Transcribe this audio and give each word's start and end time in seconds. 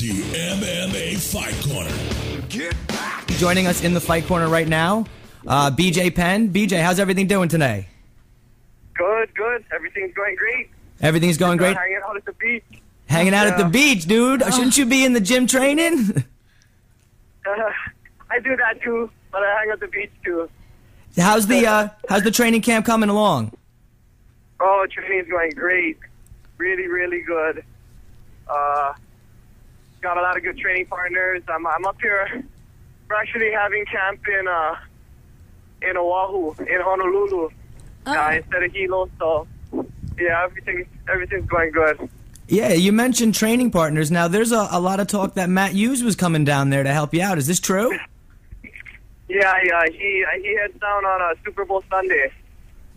The 0.00 0.08
MMA 0.08 1.18
Fight 1.30 1.52
Corner. 1.68 3.36
Joining 3.38 3.66
us 3.66 3.84
in 3.84 3.92
the 3.92 4.00
fight 4.00 4.24
corner 4.24 4.48
right 4.48 4.66
now, 4.66 5.04
uh, 5.46 5.70
BJ 5.70 6.14
Penn. 6.14 6.50
BJ, 6.50 6.80
how's 6.80 6.98
everything 6.98 7.26
doing 7.26 7.50
today? 7.50 7.86
Good, 8.94 9.34
good. 9.34 9.62
Everything's 9.70 10.14
going 10.14 10.36
great. 10.36 10.70
Everything's 11.02 11.36
going 11.36 11.58
great. 11.58 11.76
Hanging 11.76 12.00
out 12.02 12.16
at 12.16 12.24
the 12.24 12.32
beach. 12.32 12.64
Hanging 13.08 13.34
out 13.34 13.46
at 13.46 13.58
the 13.58 13.66
beach, 13.66 14.06
dude. 14.06 14.42
Shouldn't 14.42 14.78
you 14.78 14.86
be 14.86 15.04
in 15.04 15.12
the 15.12 15.20
gym 15.20 15.46
training? 15.46 16.24
Uh, 17.46 17.72
I 18.30 18.38
do 18.38 18.54
that 18.54 18.82
too, 18.82 19.10
but 19.32 19.42
I 19.42 19.60
hang 19.60 19.70
at 19.70 19.80
the 19.80 19.88
beach 19.88 20.12
too. 20.22 20.48
how's 21.16 21.46
the 21.46 21.66
uh, 21.66 21.88
how's 22.06 22.22
the 22.22 22.30
training 22.30 22.60
camp 22.60 22.84
coming 22.84 23.08
along? 23.08 23.52
Oh, 24.60 24.86
the 24.86 24.92
training's 24.92 25.28
going 25.30 25.52
great. 25.52 25.96
Really, 26.58 26.86
really 26.86 27.22
good. 27.22 27.64
Uh, 28.46 28.92
got 30.00 30.16
a 30.16 30.22
lot 30.22 30.36
of 30.36 30.42
good 30.42 30.58
training 30.58 30.86
partners. 30.86 31.42
I'm, 31.48 31.66
I'm 31.66 31.84
up 31.84 32.00
here. 32.00 32.44
We're 33.08 33.16
actually 33.16 33.50
having 33.52 33.84
camp 33.86 34.20
in 34.28 34.48
uh, 34.48 34.76
in 35.82 35.96
Oahu, 35.96 36.54
in 36.64 36.80
Honolulu, 36.80 37.50
uh, 38.06 38.32
instead 38.34 38.62
of 38.62 38.72
Hilo. 38.72 39.10
So, 39.18 39.46
yeah, 40.18 40.44
everything 40.44 40.86
everything's 41.08 41.48
going 41.48 41.72
good. 41.72 42.08
Yeah, 42.48 42.72
you 42.72 42.92
mentioned 42.92 43.34
training 43.34 43.70
partners. 43.70 44.10
Now, 44.10 44.26
there's 44.26 44.52
a, 44.52 44.68
a 44.70 44.80
lot 44.80 44.98
of 45.00 45.06
talk 45.06 45.34
that 45.34 45.48
Matt 45.48 45.72
Hughes 45.72 46.02
was 46.02 46.16
coming 46.16 46.44
down 46.44 46.70
there 46.70 46.82
to 46.82 46.92
help 46.92 47.14
you 47.14 47.22
out. 47.22 47.38
Is 47.38 47.46
this 47.46 47.60
true? 47.60 47.96
Yeah, 49.28 49.54
yeah. 49.64 49.82
He 49.86 50.24
uh, 50.24 50.42
he 50.42 50.56
heads 50.56 50.78
down 50.80 51.04
on 51.04 51.32
a 51.32 51.40
Super 51.44 51.64
Bowl 51.64 51.84
Sunday. 51.88 52.32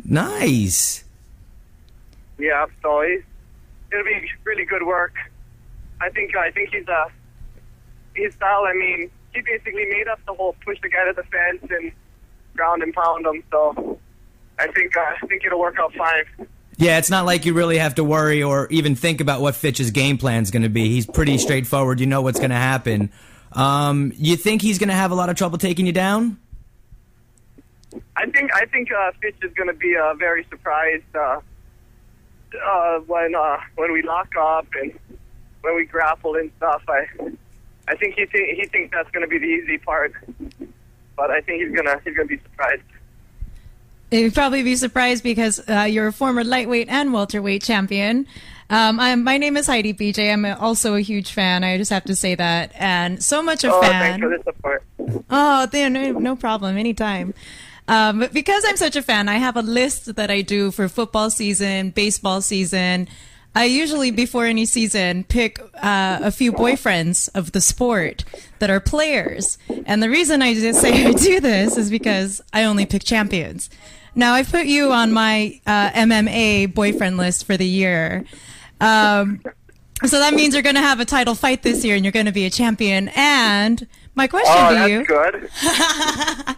Nice. 0.03 1.03
Yeah, 2.39 2.65
so 2.81 3.01
he's, 3.01 3.21
it'll 3.91 4.03
be 4.03 4.29
really 4.43 4.65
good 4.65 4.83
work. 4.83 5.13
I 6.03 6.09
think 6.09 6.35
I 6.35 6.51
think 6.51 6.73
he's 6.73 6.87
uh 6.87 7.05
his 8.13 8.33
style. 8.33 8.65
I 8.67 8.73
mean, 8.73 9.09
he 9.33 9.41
basically 9.41 9.85
made 9.85 10.07
up 10.07 10.19
the 10.27 10.33
whole 10.33 10.55
push 10.65 10.77
the 10.81 10.89
guy 10.89 11.05
to 11.05 11.13
the 11.13 11.23
fence 11.23 11.71
and 11.71 11.91
ground 12.55 12.83
and 12.83 12.93
pound 12.93 13.25
him. 13.25 13.43
So 13.49 13.99
I 14.59 14.67
think 14.67 14.95
uh, 14.95 15.01
I 15.21 15.27
think 15.27 15.45
it'll 15.45 15.59
work 15.59 15.77
out 15.79 15.93
fine. 15.93 16.47
Yeah, 16.77 16.97
it's 16.97 17.09
not 17.09 17.25
like 17.25 17.45
you 17.45 17.53
really 17.53 17.77
have 17.77 17.95
to 17.95 18.03
worry 18.03 18.43
or 18.43 18.67
even 18.69 18.95
think 18.95 19.21
about 19.21 19.41
what 19.41 19.55
Fitch's 19.55 19.91
game 19.91 20.17
plan's 20.17 20.51
going 20.51 20.63
to 20.63 20.69
be. 20.69 20.89
He's 20.89 21.05
pretty 21.05 21.37
straightforward. 21.37 21.99
You 21.99 22.07
know 22.07 22.21
what's 22.21 22.39
going 22.39 22.49
to 22.49 22.55
happen. 22.55 23.11
Um, 23.53 24.11
you 24.17 24.35
think 24.35 24.61
he's 24.61 24.79
going 24.79 24.89
to 24.89 24.95
have 24.95 25.11
a 25.11 25.15
lot 25.15 25.29
of 25.29 25.35
trouble 25.35 25.57
taking 25.57 25.85
you 25.85 25.93
down? 25.93 26.39
I 28.15 28.25
think 28.25 28.51
I 28.53 28.65
think 28.65 28.91
uh, 28.91 29.11
Fitch 29.21 29.35
is 29.43 29.53
going 29.53 29.67
to 29.67 29.75
be 29.75 29.95
uh, 29.95 30.15
very 30.15 30.45
surprised 30.49 31.03
uh, 31.15 31.39
uh, 32.65 32.99
when 32.99 33.35
uh, 33.35 33.57
when 33.75 33.91
we 33.91 34.01
lock 34.01 34.29
up 34.39 34.67
and 34.81 34.91
when 35.63 35.75
we 35.75 35.85
grapple 35.85 36.35
and 36.35 36.51
stuff. 36.57 36.83
I 36.87 37.07
I 37.87 37.95
think 37.95 38.15
he 38.15 38.25
think 38.25 38.59
he 38.59 38.65
thinks 38.67 38.91
that's 38.91 39.09
going 39.11 39.23
to 39.23 39.27
be 39.27 39.39
the 39.39 39.45
easy 39.45 39.77
part, 39.77 40.13
but 41.15 41.31
I 41.31 41.41
think 41.41 41.63
he's 41.63 41.75
gonna 41.75 41.99
he's 42.03 42.15
gonna 42.15 42.27
be 42.27 42.37
surprised. 42.37 42.83
You'd 44.11 44.35
probably 44.35 44.61
be 44.61 44.75
surprised 44.75 45.23
because 45.23 45.59
uh, 45.67 45.87
you're 45.89 46.07
a 46.07 46.13
former 46.13 46.43
lightweight 46.43 46.87
and 46.87 47.11
welterweight 47.13 47.63
champion. 47.63 48.27
Um, 48.69 48.99
I'm, 48.99 49.23
my 49.23 49.37
name 49.37 49.57
is 49.57 49.65
Heidi 49.65 49.93
BJ. 49.93 50.31
I'm 50.31 50.45
also 50.45 50.95
a 50.95 51.01
huge 51.01 51.31
fan. 51.31 51.63
I 51.63 51.77
just 51.77 51.89
have 51.89 52.03
to 52.05 52.15
say 52.15 52.35
that, 52.35 52.71
and 52.75 53.23
so 53.23 53.41
much 53.41 53.63
a 53.63 53.73
oh, 53.73 53.81
fan. 53.81 54.19
thanks 54.19 54.23
for 54.23 54.37
the 54.37 54.43
support. 54.43 54.83
Oh, 55.29 55.67
no, 55.73 56.11
no 56.11 56.35
problem, 56.35 56.77
anytime. 56.77 57.33
Um, 57.87 58.19
but 58.19 58.33
because 58.33 58.63
I'm 58.67 58.77
such 58.77 58.95
a 58.95 59.01
fan, 59.01 59.27
I 59.27 59.35
have 59.35 59.57
a 59.57 59.61
list 59.61 60.15
that 60.15 60.31
I 60.31 60.41
do 60.41 60.71
for 60.71 60.87
football 60.87 61.29
season, 61.29 61.89
baseball 61.89 62.41
season. 62.41 63.07
I 63.55 63.65
usually, 63.65 64.09
before 64.09 64.45
any 64.45 64.65
season, 64.65 65.25
pick 65.25 65.59
uh, 65.75 66.19
a 66.21 66.31
few 66.31 66.51
boyfriends 66.51 67.29
of 67.35 67.51
the 67.51 67.61
sport 67.61 68.25
that 68.59 68.69
are 68.69 68.79
players. 68.79 69.57
And 69.85 70.01
the 70.01 70.09
reason 70.09 70.41
I 70.41 70.55
just 70.55 70.81
say 70.81 71.05
I 71.05 71.11
do 71.11 71.39
this 71.39 71.77
is 71.77 71.91
because 71.91 72.41
I 72.51 72.63
only 72.63 72.85
pick 72.85 73.03
champions. 73.03 73.69
Now, 74.15 74.33
I've 74.33 74.49
put 74.49 74.65
you 74.65 74.91
on 74.91 75.11
my 75.11 75.59
uh, 75.65 75.91
MMA 75.91 76.73
boyfriend 76.73 77.17
list 77.17 77.45
for 77.45 77.57
the 77.57 77.65
year. 77.65 78.25
Um, 78.81 79.41
so 80.05 80.19
that 80.19 80.33
means 80.33 80.53
you're 80.53 80.63
going 80.63 80.75
to 80.75 80.81
have 80.81 80.99
a 80.99 81.05
title 81.05 81.35
fight 81.35 81.63
this 81.63 81.85
year 81.85 81.95
and 81.95 82.03
you're 82.03 82.11
going 82.11 82.25
to 82.25 82.31
be 82.31 82.45
a 82.45 82.49
champion. 82.49 83.09
And 83.15 83.87
my 84.15 84.27
question 84.27 84.53
Oh, 84.55 84.69
to 84.69 84.75
that's 84.75 84.91
you. 84.91 85.05
good. 85.05 85.49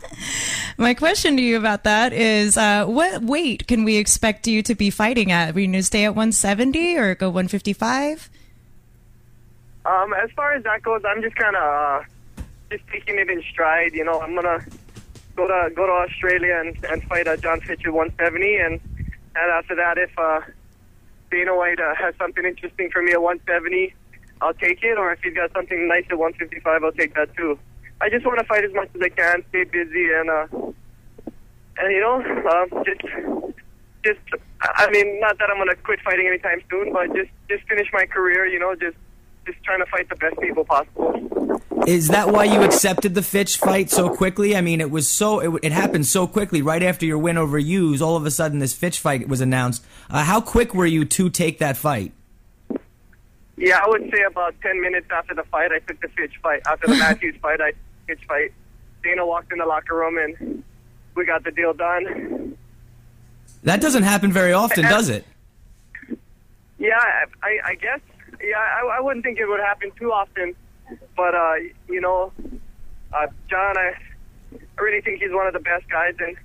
My 0.77 0.93
question 0.93 1.37
to 1.37 1.41
you 1.41 1.57
about 1.57 1.85
that 1.85 2.11
is, 2.11 2.57
uh, 2.57 2.85
what 2.85 3.23
weight 3.23 3.65
can 3.65 3.85
we 3.85 3.95
expect 3.95 4.45
you 4.45 4.61
to 4.63 4.75
be 4.75 4.89
fighting 4.89 5.31
at? 5.31 5.51
Are 5.51 5.53
we 5.53 5.63
going 5.67 5.73
to 5.73 5.83
stay 5.83 6.03
at 6.03 6.09
170 6.09 6.97
or 6.97 7.15
go 7.15 7.27
155? 7.29 8.29
Um, 9.85 10.13
as 10.13 10.29
far 10.31 10.51
as 10.53 10.63
that 10.65 10.81
goes, 10.83 11.01
I'm 11.07 11.21
just 11.21 11.35
kind 11.37 11.55
of 11.55 11.63
uh, 11.63 12.43
just 12.71 12.85
taking 12.87 13.17
it 13.19 13.29
in 13.29 13.41
stride. 13.49 13.93
You 13.93 14.03
know, 14.03 14.19
I'm 14.19 14.35
gonna 14.35 14.65
go 15.37 15.47
to 15.47 15.69
go 15.75 15.85
to 15.85 15.91
Australia 15.93 16.57
and, 16.59 16.75
and 16.85 17.03
fight 17.03 17.27
uh, 17.27 17.37
Jon 17.37 17.61
Fitch 17.61 17.85
at 17.85 17.93
170, 17.93 18.55
and 18.57 18.73
and 19.35 19.51
after 19.51 19.75
that, 19.75 19.97
if 19.97 20.11
uh, 20.17 20.41
Dana 21.31 21.55
White 21.55 21.79
uh, 21.79 21.93
has 21.95 22.15
something 22.17 22.43
interesting 22.43 22.89
for 22.89 23.01
me 23.03 23.11
at 23.13 23.21
170, 23.21 23.93
I'll 24.41 24.53
take 24.53 24.83
it. 24.83 24.97
Or 24.97 25.11
if 25.11 25.19
he's 25.23 25.33
got 25.33 25.51
something 25.53 25.87
nice 25.87 26.05
at 26.09 26.17
155, 26.17 26.83
I'll 26.83 26.91
take 26.91 27.15
that 27.15 27.35
too. 27.35 27.57
I 28.01 28.09
just 28.09 28.25
want 28.25 28.39
to 28.39 28.45
fight 28.45 28.63
as 28.63 28.73
much 28.73 28.89
as 28.93 29.01
I 29.01 29.09
can, 29.09 29.43
stay 29.49 29.63
busy, 29.63 30.11
and 30.11 30.29
uh, 30.29 30.47
and 31.77 31.91
you 31.91 32.01
know, 32.01 32.15
um, 32.49 32.83
just 32.85 33.01
just 34.03 34.19
I 34.61 34.89
mean, 34.91 35.19
not 35.19 35.37
that 35.39 35.49
I'm 35.49 35.57
gonna 35.57 35.75
quit 35.75 36.01
fighting 36.01 36.27
anytime 36.27 36.61
soon, 36.69 36.91
but 36.91 37.13
just 37.15 37.29
just 37.49 37.67
finish 37.67 37.87
my 37.93 38.05
career. 38.05 38.45
You 38.45 38.59
know, 38.59 38.75
just 38.75 38.97
just 39.45 39.63
trying 39.63 39.79
to 39.79 39.85
fight 39.85 40.09
the 40.09 40.15
best 40.15 40.39
people 40.39 40.65
possible. 40.65 41.35
Is 41.87 42.07
that 42.07 42.29
why 42.29 42.45
you 42.45 42.63
accepted 42.63 43.13
the 43.13 43.21
Fitch 43.21 43.57
fight 43.57 43.91
so 43.91 44.09
quickly? 44.09 44.55
I 44.55 44.61
mean, 44.61 44.81
it 44.81 44.89
was 44.89 45.07
so 45.07 45.39
it, 45.39 45.59
it 45.63 45.71
happened 45.71 46.07
so 46.07 46.27
quickly 46.27 46.61
right 46.61 46.81
after 46.81 47.05
your 47.05 47.17
win 47.17 47.37
over 47.37 47.59
Hughes. 47.59 48.01
All 48.01 48.15
of 48.17 48.25
a 48.25 48.31
sudden, 48.31 48.59
this 48.59 48.73
Fitch 48.73 48.99
fight 48.99 49.27
was 49.27 49.39
announced. 49.39 49.85
Uh, 50.09 50.23
how 50.23 50.41
quick 50.41 50.73
were 50.73 50.85
you 50.85 51.05
to 51.05 51.29
take 51.29 51.59
that 51.59 51.77
fight? 51.77 52.11
Yeah, 53.57 53.79
I 53.83 53.87
would 53.87 54.09
say 54.11 54.23
about 54.23 54.55
ten 54.61 54.81
minutes 54.81 55.07
after 55.09 55.33
the 55.33 55.43
fight, 55.43 55.71
I 55.71 55.79
took 55.79 56.01
the 56.01 56.09
Fitch 56.09 56.33
fight. 56.41 56.61
After 56.67 56.87
the 56.87 56.95
Matt 56.99 57.19
Hughes 57.19 57.35
fight, 57.41 57.61
I 57.61 57.71
took 57.71 57.79
the 58.07 58.15
Fitch 58.15 58.25
fight. 58.27 58.53
Dana 59.03 59.25
walked 59.25 59.51
in 59.51 59.59
the 59.59 59.65
locker 59.65 59.95
room 59.95 60.17
and 60.17 60.63
we 61.15 61.25
got 61.25 61.43
the 61.43 61.51
deal 61.51 61.73
done. 61.73 62.57
That 63.63 63.81
doesn't 63.81 64.03
happen 64.03 64.31
very 64.31 64.51
often, 64.53 64.83
does 64.83 65.09
it? 65.09 65.25
Yeah, 66.77 66.97
I, 66.99 67.25
I, 67.41 67.59
I 67.65 67.75
guess. 67.75 67.99
Yeah, 68.43 68.57
I, 68.57 68.97
I 68.97 68.99
wouldn't 68.99 69.23
think 69.23 69.39
it 69.39 69.47
would 69.47 69.59
happen 69.59 69.91
too 69.97 70.11
often, 70.11 70.55
but 71.15 71.33
uh, 71.33 71.55
you 71.87 72.01
know, 72.01 72.31
uh, 73.13 73.27
John, 73.49 73.77
I, 73.77 73.93
I 74.77 74.81
really 74.81 75.01
think 75.01 75.21
he's 75.21 75.31
one 75.31 75.47
of 75.47 75.53
the 75.53 75.59
best 75.59 75.89
guys, 75.89 76.15
and 76.19 76.35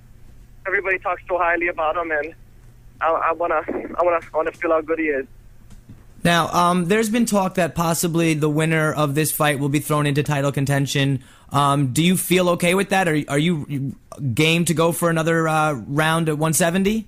everybody 0.65 0.97
talks 0.99 1.21
so 1.27 1.37
highly 1.37 1.67
about 1.67 1.97
him, 1.97 2.11
and 2.11 2.33
I, 3.01 3.09
I 3.09 3.31
wanna, 3.33 3.61
I 3.67 4.03
wanna, 4.03 4.19
I 4.33 4.37
wanna 4.37 4.51
feel 4.53 4.71
how 4.71 4.81
good 4.81 4.99
he 4.99 5.05
is. 5.05 5.27
Now, 6.23 6.47
um, 6.49 6.85
there's 6.85 7.09
been 7.09 7.25
talk 7.25 7.55
that 7.55 7.73
possibly 7.73 8.33
the 8.33 8.49
winner 8.49 8.93
of 8.93 9.15
this 9.15 9.31
fight 9.31 9.59
will 9.59 9.69
be 9.69 9.79
thrown 9.79 10.05
into 10.05 10.21
title 10.21 10.51
contention. 10.51 11.23
Um, 11.51 11.93
do 11.93 12.03
you 12.03 12.15
feel 12.15 12.49
okay 12.49 12.75
with 12.75 12.89
that? 12.89 13.07
Are, 13.07 13.19
are 13.27 13.39
you 13.39 13.95
game 14.33 14.65
to 14.65 14.73
go 14.73 14.91
for 14.91 15.09
another 15.09 15.47
uh, 15.47 15.73
round 15.73 16.29
at 16.29 16.37
170? 16.37 17.07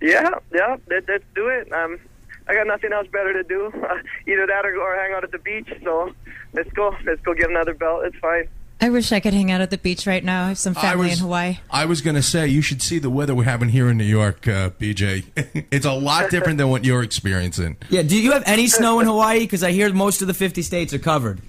Yeah, 0.00 0.30
yeah, 0.52 0.76
let, 0.88 1.08
let's 1.08 1.24
do 1.34 1.48
it. 1.48 1.72
Um, 1.72 1.98
I 2.46 2.54
got 2.54 2.66
nothing 2.66 2.92
else 2.92 3.06
better 3.08 3.32
to 3.32 3.42
do. 3.44 3.66
Uh, 3.66 3.96
either 4.26 4.46
that 4.46 4.66
or, 4.66 4.76
or 4.76 4.96
hang 4.96 5.14
out 5.14 5.24
at 5.24 5.30
the 5.30 5.38
beach. 5.38 5.72
So 5.82 6.12
let's 6.52 6.70
go. 6.72 6.94
Let's 7.04 7.22
go 7.22 7.32
get 7.32 7.48
another 7.48 7.74
belt. 7.74 8.04
It's 8.04 8.16
fine. 8.18 8.48
I 8.84 8.90
wish 8.90 9.12
I 9.12 9.20
could 9.20 9.32
hang 9.32 9.50
out 9.50 9.62
at 9.62 9.70
the 9.70 9.78
beach 9.78 10.06
right 10.06 10.22
now. 10.22 10.44
I 10.44 10.48
have 10.48 10.58
some 10.58 10.76
I 10.76 10.82
family 10.82 11.08
was- 11.08 11.18
in 11.18 11.24
Hawaii. 11.24 11.56
I 11.70 11.86
was 11.86 12.02
going 12.02 12.16
to 12.16 12.22
say, 12.22 12.46
you 12.48 12.60
should 12.60 12.82
see 12.82 12.98
the 12.98 13.08
weather 13.08 13.34
we're 13.34 13.44
having 13.44 13.70
here 13.70 13.88
in 13.88 13.96
New 13.96 14.04
York, 14.04 14.46
uh, 14.46 14.68
BJ. 14.78 15.24
it's 15.70 15.86
a 15.86 15.92
lot 15.94 16.30
different 16.30 16.58
than 16.58 16.68
what 16.68 16.84
you're 16.84 17.02
experiencing. 17.02 17.78
Yeah. 17.88 18.02
Do 18.02 18.20
you 18.20 18.32
have 18.32 18.42
any 18.44 18.66
snow 18.66 19.00
in 19.00 19.06
Hawaii? 19.06 19.40
Because 19.40 19.64
I 19.64 19.72
hear 19.72 19.90
most 19.94 20.20
of 20.20 20.28
the 20.28 20.34
50 20.34 20.60
states 20.60 20.92
are 20.92 20.98
covered. 20.98 21.40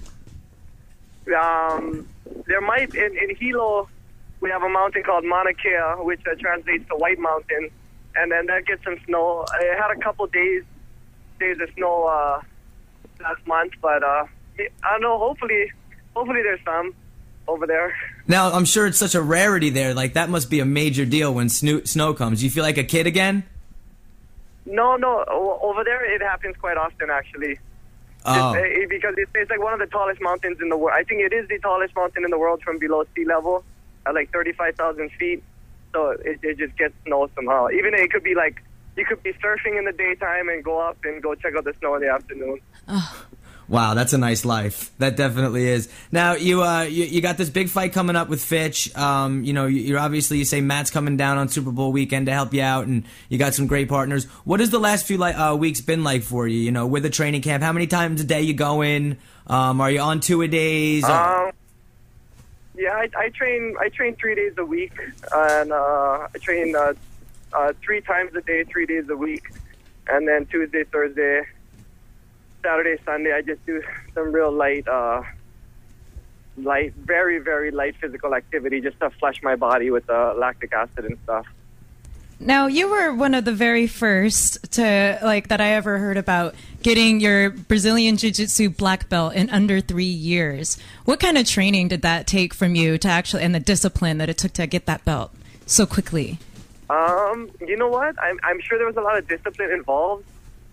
Um, 1.37 2.07
there 2.47 2.61
might 2.61 2.95
in, 2.95 3.17
in 3.17 3.35
Hilo, 3.35 3.89
we 4.39 4.49
have 4.49 4.63
a 4.63 4.69
mountain 4.69 5.03
called 5.03 5.25
Mauna 5.25 5.53
Kea, 5.55 6.03
which 6.05 6.21
uh, 6.31 6.35
translates 6.39 6.87
to 6.87 6.95
White 6.95 7.19
Mountain, 7.19 7.69
and 8.15 8.31
then 8.31 8.45
that 8.45 8.65
gets 8.65 8.81
some 8.85 8.97
snow. 9.05 9.43
I 9.51 9.75
had 9.77 9.91
a 9.91 9.99
couple 9.99 10.25
days 10.27 10.63
days 11.41 11.57
of 11.59 11.69
snow 11.75 12.05
uh, 12.05 12.41
last 13.21 13.45
month, 13.45 13.73
but 13.81 14.03
uh, 14.03 14.25
I 14.57 14.91
don't 14.91 15.01
know. 15.01 15.17
Hopefully, 15.17 15.69
hopefully 16.15 16.41
there's 16.43 16.63
some 16.63 16.93
over 17.47 17.67
there. 17.67 17.95
Now, 18.27 18.51
I'm 18.51 18.65
sure 18.65 18.87
it's 18.87 18.97
such 18.97 19.15
a 19.15 19.21
rarity 19.21 19.69
there. 19.69 19.93
Like, 19.93 20.13
that 20.13 20.29
must 20.29 20.49
be 20.49 20.59
a 20.59 20.65
major 20.65 21.05
deal 21.05 21.33
when 21.33 21.49
sno- 21.49 21.83
snow 21.83 22.13
comes. 22.13 22.43
You 22.43 22.49
feel 22.49 22.63
like 22.63 22.77
a 22.77 22.83
kid 22.83 23.07
again? 23.07 23.43
No, 24.65 24.95
no, 24.95 25.23
o- 25.27 25.59
over 25.61 25.83
there 25.83 26.03
it 26.13 26.21
happens 26.21 26.55
quite 26.57 26.77
often 26.77 27.09
actually. 27.09 27.59
Oh. 28.25 28.53
It's, 28.53 28.85
uh, 28.85 28.87
because 28.89 29.13
it's, 29.17 29.29
it's 29.35 29.51
like 29.51 29.61
one 29.61 29.73
of 29.73 29.79
the 29.79 29.85
tallest 29.85 30.19
mountains 30.21 30.57
in 30.59 30.69
the 30.69 30.77
world. 30.77 30.97
I 30.99 31.03
think 31.03 31.21
it 31.21 31.31
is 31.33 31.47
the 31.47 31.59
tallest 31.59 31.95
mountain 31.95 32.23
in 32.25 32.31
the 32.31 32.39
world 32.39 32.63
from 32.63 32.79
below 32.79 33.03
sea 33.15 33.25
level, 33.25 33.63
at 34.07 34.15
like 34.15 34.31
35,000 34.31 35.11
feet. 35.19 35.43
So 35.93 36.09
it, 36.09 36.39
it 36.41 36.57
just 36.57 36.75
gets 36.77 36.95
snow 37.05 37.29
somehow. 37.35 37.69
Even 37.69 37.93
it 37.93 38.11
could 38.11 38.23
be 38.23 38.33
like 38.33 38.61
you 38.97 39.05
could 39.05 39.21
be 39.21 39.33
surfing 39.33 39.77
in 39.77 39.85
the 39.85 39.91
daytime 39.91 40.49
and 40.49 40.63
go 40.63 40.79
up 40.79 40.97
and 41.03 41.21
go 41.21 41.35
check 41.35 41.55
out 41.55 41.65
the 41.65 41.73
snow 41.79 41.95
in 41.95 42.01
the 42.01 42.09
afternoon. 42.09 42.59
Wow, 43.67 43.95
that's 43.95 44.13
a 44.13 44.17
nice 44.19 44.45
life. 44.45 44.91
That 44.99 45.15
definitely 45.17 45.67
is. 45.67 45.89
Now 46.11 46.33
you 46.35 46.61
uh 46.61 46.83
you, 46.83 47.05
you 47.05 47.21
got 47.21 47.37
this 47.37 47.49
big 47.49 47.69
fight 47.69 47.93
coming 47.93 48.15
up 48.15 48.29
with 48.29 48.43
Fitch. 48.43 48.95
Um, 48.95 49.43
you 49.43 49.53
know, 49.53 49.65
you- 49.65 49.81
you're 49.81 49.99
obviously 49.99 50.37
you 50.37 50.45
say 50.45 50.61
Matt's 50.61 50.91
coming 50.91 51.17
down 51.17 51.37
on 51.39 51.47
Super 51.49 51.71
Bowl 51.71 51.91
weekend 51.91 52.27
to 52.27 52.31
help 52.31 52.53
you 52.53 52.61
out, 52.61 52.85
and 52.85 53.03
you 53.29 53.37
got 53.39 53.53
some 53.55 53.65
great 53.65 53.89
partners. 53.89 54.25
What 54.43 54.59
has 54.59 54.69
the 54.69 54.79
last 54.79 55.07
few 55.07 55.17
like 55.17 55.35
uh, 55.37 55.55
weeks 55.57 55.81
been 55.81 56.03
like 56.03 56.21
for 56.21 56.47
you? 56.47 56.59
You 56.59 56.71
know, 56.71 56.85
with 56.85 57.01
the 57.03 57.09
training 57.09 57.41
camp, 57.41 57.63
how 57.63 57.73
many 57.73 57.87
times 57.87 58.21
a 58.21 58.23
day 58.23 58.41
you 58.41 58.53
going? 58.53 59.17
Um, 59.47 59.81
are 59.81 59.89
you 59.89 59.99
on 59.99 60.19
two 60.19 60.41
a 60.43 60.47
days? 60.47 61.03
Um, 61.03 61.51
yeah, 62.77 62.91
I, 62.91 63.09
I 63.17 63.29
train. 63.29 63.75
I 63.79 63.89
train 63.89 64.15
three 64.15 64.35
days 64.35 64.53
a 64.57 64.65
week, 64.65 64.93
and 65.33 65.71
uh, 65.71 66.27
I 66.33 66.37
train 66.41 66.75
uh, 66.75 66.93
uh, 67.53 67.73
three 67.81 68.01
times 68.01 68.35
a 68.35 68.41
day, 68.41 68.63
three 68.65 68.85
days 68.85 69.07
a 69.09 69.15
week, 69.15 69.43
and 70.07 70.27
then 70.27 70.45
Tuesday, 70.47 70.83
Thursday, 70.83 71.43
Saturday, 72.65 72.97
Sunday, 73.05 73.31
I 73.31 73.43
just 73.43 73.63
do 73.67 73.83
some 74.15 74.31
real 74.31 74.51
light, 74.51 74.87
uh, 74.87 75.21
light, 76.57 76.95
very, 76.95 77.37
very 77.37 77.69
light 77.69 77.95
physical 78.01 78.33
activity 78.33 78.81
just 78.81 78.99
to 79.01 79.11
flush 79.11 79.43
my 79.43 79.55
body 79.55 79.91
with 79.91 80.09
uh, 80.09 80.33
lactic 80.35 80.73
acid 80.73 81.05
and 81.05 81.17
stuff. 81.23 81.45
Now, 82.39 82.65
you 82.65 82.89
were 82.89 83.13
one 83.13 83.35
of 83.35 83.45
the 83.45 83.53
very 83.53 83.85
first 83.85 84.71
to 84.73 85.19
like 85.21 85.47
that 85.49 85.61
I 85.61 85.73
ever 85.73 85.99
heard 85.99 86.17
about 86.17 86.55
getting 86.81 87.19
your 87.19 87.51
Brazilian 87.51 88.17
Jiu-Jitsu 88.17 88.71
black 88.71 89.09
belt 89.09 89.35
in 89.35 89.49
under 89.51 89.79
3 89.79 90.03
years. 90.03 90.77
What 91.05 91.19
kind 91.19 91.37
of 91.37 91.45
training 91.45 91.89
did 91.89 92.01
that 92.01 92.25
take 92.25 92.53
from 92.53 92.73
you 92.73 92.97
to 92.97 93.07
actually 93.07 93.43
and 93.43 93.53
the 93.53 93.59
discipline 93.59 94.17
that 94.17 94.27
it 94.27 94.39
took 94.39 94.53
to 94.53 94.65
get 94.65 94.87
that 94.87 95.05
belt 95.05 95.33
so 95.67 95.85
quickly? 95.85 96.39
Um, 96.89 97.51
you 97.61 97.77
know 97.77 97.89
what? 97.89 98.15
I'm, 98.21 98.39
I'm 98.43 98.59
sure 98.59 98.77
there 98.77 98.87
was 98.87 98.97
a 98.97 99.01
lot 99.01 99.17
of 99.17 99.27
discipline 99.27 99.71
involved, 99.71 100.25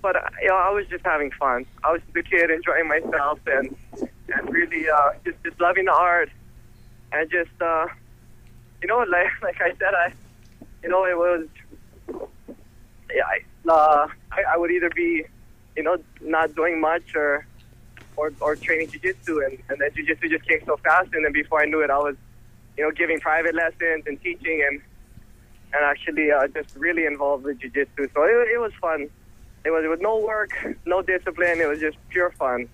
but 0.03 0.17
uh, 0.17 0.29
you 0.43 0.49
know, 0.49 0.57
I 0.57 0.71
was 0.71 0.87
just 0.89 1.05
having 1.05 1.31
fun. 1.31 1.65
I 1.85 1.93
was 1.93 2.01
the 2.13 2.23
kid 2.23 2.51
enjoying 2.51 2.89
myself 2.89 3.39
and 3.47 3.75
and 4.01 4.53
really 4.53 4.91
uh, 4.91 5.11
just 5.25 5.43
just 5.45 5.61
loving 5.61 5.87
the 5.87 5.93
art 5.93 6.29
and 7.13 7.31
just 7.31 7.51
uh, 7.61 7.87
you 8.83 8.89
know, 8.89 8.99
like 8.99 9.29
like 9.43 9.61
I 9.61 9.71
said, 9.79 9.95
I 9.95 10.13
you 10.83 10.89
know 10.89 11.05
it 11.05 11.17
was 11.17 11.47
yeah, 13.15 13.23
I, 13.27 13.71
uh, 13.71 14.09
I 14.33 14.43
I 14.55 14.57
would 14.57 14.73
either 14.73 14.91
be 14.91 15.25
you 15.77 15.83
know 15.83 15.97
not 16.21 16.55
doing 16.55 16.81
much 16.81 17.15
or 17.15 17.47
or 18.17 18.33
or 18.41 18.57
training 18.57 18.89
jujitsu 18.89 19.47
and 19.47 19.59
and 19.69 19.81
then 19.81 19.91
jujitsu 19.91 20.29
just 20.29 20.47
came 20.47 20.61
so 20.67 20.77
fast 20.79 21.11
and 21.15 21.25
then 21.25 21.33
before 21.33 21.63
I 21.63 21.67
knew 21.67 21.81
it, 21.81 21.91
I 21.91 21.99
was 21.99 22.17
you 22.77 22.83
know 22.83 22.91
giving 22.91 23.21
private 23.21 23.55
lessons 23.55 24.05
and 24.07 24.21
teaching 24.21 24.65
and 24.69 24.83
and 25.75 25.85
actually 25.85 26.31
uh, 26.31 26.47
just 26.49 26.75
really 26.77 27.07
involved 27.07 27.45
with 27.45 27.59
jiu-jitsu. 27.61 28.09
So 28.15 28.25
it, 28.25 28.49
it 28.53 28.61
was 28.61 28.73
fun. 28.81 29.09
It 29.65 29.71
was 29.71 29.85
with 29.89 30.01
no 30.01 30.19
work, 30.19 30.51
no 30.87 31.03
discipline. 31.03 31.61
It 31.61 31.69
was 31.69 31.79
just 31.81 31.97
pure 32.09 32.31
fun. 32.31 32.69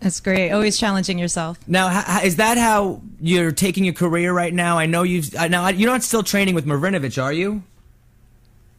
That's 0.00 0.20
great. 0.20 0.50
Always 0.52 0.78
challenging 0.78 1.18
yourself. 1.18 1.58
now, 1.66 1.90
h- 1.90 2.04
h- 2.08 2.24
is 2.24 2.36
that 2.36 2.56
how 2.56 3.02
you're 3.20 3.50
taking 3.52 3.84
your 3.84 3.94
career 3.94 4.32
right 4.32 4.54
now? 4.54 4.78
I 4.78 4.86
know 4.86 5.02
you've 5.02 5.34
uh, 5.34 5.48
now 5.48 5.68
you're 5.68 5.90
not 5.90 6.02
still 6.02 6.22
training 6.22 6.54
with 6.54 6.66
Marinovich, 6.66 7.20
are 7.22 7.32
you? 7.32 7.62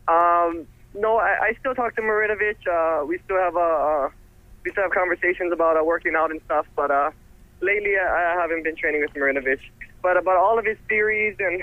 Um, 0.07 0.65
no, 0.95 1.18
I, 1.18 1.50
I 1.50 1.53
still 1.59 1.75
talk 1.75 1.95
to 1.95 2.01
Marinovich. 2.01 2.65
Uh, 2.68 3.06
we 3.06 3.19
still 3.25 3.38
have 3.38 3.56
uh, 3.56 3.59
uh, 3.59 4.09
we 4.63 4.71
still 4.71 4.83
have 4.83 4.91
conversations 4.91 5.51
about 5.51 5.77
uh, 5.77 5.83
working 5.83 6.15
out 6.15 6.31
and 6.31 6.41
stuff. 6.45 6.65
But 6.75 6.89
uh, 6.89 7.12
lately, 7.62 7.97
I, 7.97 8.33
I 8.36 8.41
haven't 8.41 8.63
been 8.63 8.75
training 8.75 9.01
with 9.01 9.13
Marinovich. 9.13 9.62
But 10.01 10.15
about 10.15 10.38
all 10.38 10.57
of 10.57 10.65
his 10.65 10.77
theories 10.88 11.36
and 11.39 11.62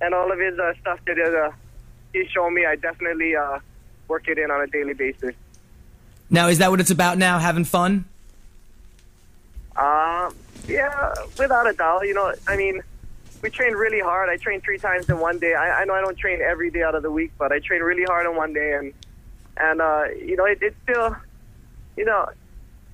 and 0.00 0.12
all 0.14 0.32
of 0.32 0.38
his 0.40 0.58
uh, 0.58 0.74
stuff 0.80 0.98
that 1.06 1.18
uh, 1.18 1.52
he's 2.12 2.28
shown 2.30 2.52
me, 2.54 2.66
I 2.66 2.74
definitely 2.76 3.36
uh, 3.36 3.60
work 4.12 4.28
it 4.28 4.36
in 4.36 4.50
on 4.50 4.60
a 4.60 4.66
daily 4.66 4.92
basis. 4.92 5.34
Now, 6.28 6.48
is 6.48 6.58
that 6.58 6.70
what 6.70 6.80
it's 6.80 6.90
about 6.90 7.16
now? 7.16 7.38
Having 7.38 7.64
fun? 7.64 8.04
Um, 9.74 10.34
yeah, 10.68 11.14
without 11.38 11.66
a 11.66 11.72
doubt. 11.72 12.06
You 12.06 12.12
know, 12.12 12.34
I 12.46 12.56
mean, 12.56 12.82
we 13.40 13.48
train 13.48 13.72
really 13.72 14.00
hard. 14.00 14.28
I 14.28 14.36
train 14.36 14.60
three 14.60 14.76
times 14.78 15.08
in 15.08 15.18
one 15.18 15.38
day. 15.38 15.54
I, 15.54 15.80
I 15.80 15.84
know 15.86 15.94
I 15.94 16.02
don't 16.02 16.18
train 16.18 16.40
every 16.42 16.70
day 16.70 16.82
out 16.82 16.94
of 16.94 17.02
the 17.02 17.10
week, 17.10 17.32
but 17.38 17.52
I 17.52 17.58
train 17.58 17.80
really 17.80 18.04
hard 18.04 18.26
on 18.26 18.36
one 18.36 18.52
day, 18.52 18.72
and 18.74 18.92
and 19.56 19.80
uh, 19.80 20.04
you 20.30 20.36
know, 20.36 20.44
it, 20.44 20.58
it's 20.60 20.76
still, 20.82 21.16
you 21.96 22.04
know, 22.04 22.28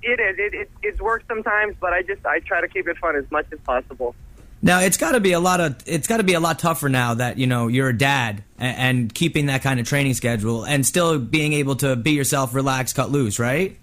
it 0.02 0.20
is. 0.20 0.38
It, 0.38 0.54
it 0.54 0.70
it's 0.82 1.00
work 1.00 1.24
sometimes, 1.26 1.74
but 1.80 1.92
I 1.92 2.02
just 2.02 2.24
I 2.24 2.38
try 2.38 2.60
to 2.60 2.68
keep 2.68 2.86
it 2.86 2.96
fun 2.98 3.16
as 3.16 3.28
much 3.32 3.46
as 3.52 3.58
possible. 3.60 4.14
Now 4.60 4.80
it's 4.80 4.96
got 4.96 5.12
to 5.12 5.20
be 5.20 5.32
a 5.32 5.40
lot 5.40 5.60
of 5.60 5.76
it's 5.86 6.08
got 6.08 6.16
to 6.16 6.24
be 6.24 6.34
a 6.34 6.40
lot 6.40 6.58
tougher 6.58 6.88
now 6.88 7.14
that 7.14 7.38
you 7.38 7.46
know 7.46 7.68
you're 7.68 7.90
a 7.90 7.96
dad 7.96 8.42
and, 8.58 8.76
and 8.76 9.14
keeping 9.14 9.46
that 9.46 9.62
kind 9.62 9.78
of 9.78 9.86
training 9.86 10.14
schedule 10.14 10.64
and 10.64 10.84
still 10.84 11.18
being 11.18 11.52
able 11.52 11.76
to 11.76 11.94
be 11.96 12.12
yourself, 12.12 12.54
relax, 12.54 12.92
cut 12.92 13.10
loose, 13.10 13.38
right? 13.38 13.76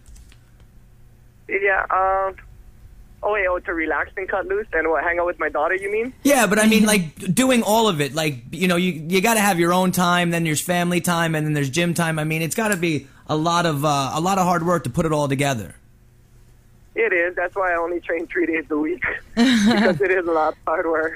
Yeah. 1.48 1.82
Um. 1.90 2.36
Oh 3.24 3.34
wait. 3.34 3.48
Oh, 3.48 3.58
to 3.60 3.74
relax 3.74 4.12
and 4.18 4.28
cut 4.28 4.48
loose 4.48 4.68
and 4.74 4.90
what? 4.90 5.04
Hang 5.04 5.18
out 5.18 5.26
with 5.26 5.40
my 5.40 5.50
daughter? 5.50 5.76
You 5.76 5.92
mean? 5.92 6.14
Yeah, 6.24 6.46
but 6.46 6.60
I 6.60 6.68
mean, 6.68 6.86
like 6.86 7.34
doing 7.34 7.64
all 7.64 7.88
of 7.88 8.02
it, 8.02 8.14
like 8.14 8.44
you 8.52 8.68
know, 8.68 8.76
you 8.76 8.92
you 8.92 9.22
got 9.22 9.36
to 9.36 9.40
have 9.40 9.60
your 9.60 9.72
own 9.74 9.92
time, 9.92 10.32
then 10.32 10.44
there's 10.44 10.62
family 10.62 11.00
time, 11.00 11.36
and 11.36 11.46
then 11.46 11.54
there's 11.54 11.70
gym 11.70 11.94
time. 11.94 12.20
I 12.20 12.26
mean, 12.26 12.42
it's 12.42 12.56
got 12.56 12.70
to 12.70 12.78
be 12.78 13.08
a 13.28 13.36
lot 13.36 13.66
of 13.66 13.86
uh, 13.86 14.12
a 14.14 14.20
lot 14.20 14.38
of 14.38 14.46
hard 14.46 14.66
work 14.66 14.84
to 14.84 14.90
put 14.90 15.06
it 15.06 15.14
all 15.14 15.28
together. 15.30 15.76
It 16.96 17.12
is. 17.14 17.36
That's 17.36 17.56
why 17.56 17.74
I 17.74 17.76
only 17.78 18.00
train 18.00 18.26
three 18.28 18.46
days 18.46 18.66
a 18.70 18.78
week 18.78 19.04
because 19.36 20.00
it 20.02 20.12
is 20.12 20.26
a 20.26 20.32
lot 20.32 20.54
of 20.54 20.60
hard 20.66 20.86
work. 20.86 21.14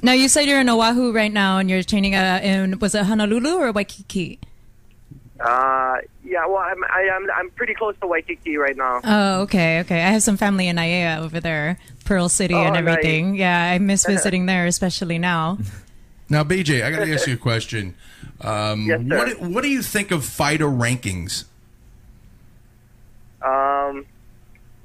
Now, 0.00 0.12
you 0.12 0.28
said 0.28 0.42
you're 0.42 0.60
in 0.60 0.68
Oahu 0.68 1.12
right 1.12 1.32
now 1.32 1.58
and 1.58 1.68
you're 1.68 1.82
training 1.82 2.14
uh, 2.14 2.40
in 2.42 2.78
was 2.78 2.94
it 2.94 3.04
Honolulu 3.04 3.56
or 3.58 3.72
Waikiki? 3.72 4.38
Uh, 5.40 5.96
yeah. 6.24 6.46
Well, 6.46 6.58
I'm 6.58 6.82
I, 6.84 7.10
I'm 7.14 7.30
I'm 7.32 7.50
pretty 7.50 7.74
close 7.74 7.94
to 8.00 8.06
Waikiki 8.06 8.56
right 8.56 8.76
now. 8.76 9.00
Oh, 9.04 9.40
okay, 9.42 9.80
okay. 9.80 10.02
I 10.02 10.10
have 10.10 10.22
some 10.22 10.36
family 10.36 10.68
in 10.68 10.76
Aiea 10.76 11.18
over 11.18 11.40
there, 11.40 11.78
Pearl 12.04 12.28
City 12.28 12.54
Oh, 12.54 12.62
and 12.62 12.74
nice. 12.74 12.78
everything. 12.82 13.34
Yeah, 13.36 13.60
I 13.60 13.78
miss 13.78 14.04
visiting 14.14 14.46
there, 14.46 14.66
especially 14.66 15.18
now. 15.18 15.58
Now, 16.30 16.44
BJ, 16.44 16.84
I 16.84 16.90
got 16.90 17.02
to 17.06 17.10
ask 17.14 17.26
you 17.26 17.32
a 17.34 17.36
question. 17.38 17.94
Um, 18.42 18.82
Yes, 18.84 19.00
sir. 19.08 19.16
what 19.16 19.40
What 19.40 19.62
do 19.62 19.68
you 19.70 19.80
think 19.80 20.10
of 20.10 20.26
fighter 20.26 20.66
rankings? 20.66 21.44
Um, 23.40 24.04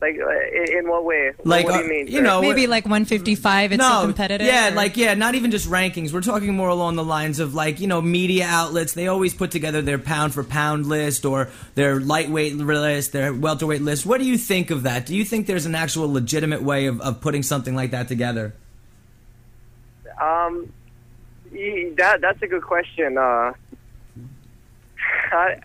like 0.03 0.19
uh, 0.19 0.29
in, 0.29 0.79
in 0.79 0.89
what 0.89 1.05
way? 1.05 1.31
Like, 1.43 1.65
what 1.65 1.73
do 1.73 1.79
uh, 1.79 1.81
you 1.83 1.89
mean? 1.89 2.07
you 2.07 2.21
know, 2.21 2.41
Maybe 2.41 2.67
like 2.67 2.83
155. 2.83 3.71
It's 3.71 3.83
so 3.83 4.01
competitive. 4.01 4.45
Yeah, 4.45 4.69
or- 4.69 4.75
like 4.75 4.97
yeah, 4.97 5.13
not 5.13 5.35
even 5.35 5.51
just 5.51 5.69
rankings. 5.69 6.11
We're 6.11 6.21
talking 6.21 6.53
more 6.53 6.69
along 6.69 6.95
the 6.95 7.03
lines 7.03 7.39
of 7.39 7.53
like 7.53 7.79
you 7.79 7.87
know 7.87 8.01
media 8.01 8.45
outlets. 8.45 8.93
They 8.93 9.07
always 9.07 9.33
put 9.33 9.51
together 9.51 9.81
their 9.81 9.99
pound 9.99 10.33
for 10.33 10.43
pound 10.43 10.87
list 10.87 11.25
or 11.25 11.49
their 11.75 11.99
lightweight 11.99 12.55
list, 12.55 13.13
their 13.13 13.33
welterweight 13.33 13.81
list. 13.81 14.05
What 14.05 14.19
do 14.19 14.25
you 14.25 14.37
think 14.37 14.71
of 14.71 14.83
that? 14.83 15.05
Do 15.05 15.15
you 15.15 15.23
think 15.23 15.47
there's 15.47 15.65
an 15.65 15.75
actual 15.75 16.11
legitimate 16.11 16.61
way 16.61 16.87
of, 16.87 16.99
of 17.01 17.21
putting 17.21 17.43
something 17.43 17.75
like 17.75 17.91
that 17.91 18.07
together? 18.07 18.53
Um, 20.21 20.71
that 21.97 22.19
that's 22.21 22.41
a 22.41 22.47
good 22.47 22.63
question. 22.63 23.17
Uh, 23.17 23.53
I, 25.31 25.59